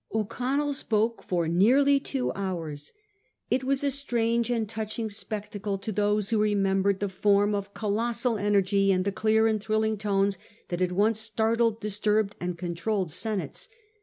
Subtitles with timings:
[0.11, 2.91] O'Connell spoke for nearly two hours.
[3.51, 8.35] 'It was a strange and touching spectacle to those who remembered the form of colossal
[8.35, 13.11] energy and the clear and thrilling tones that had once startled, dis turbed and controlled
[13.11, 13.69] senates.